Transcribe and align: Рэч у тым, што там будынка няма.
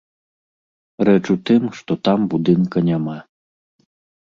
Рэч 1.09 1.21
у 1.35 1.35
тым, 1.51 1.69
што 1.81 1.99
там 2.09 2.19
будынка 2.33 2.85
няма. 2.91 3.17